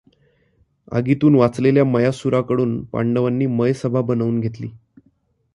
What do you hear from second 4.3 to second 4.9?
घेतली.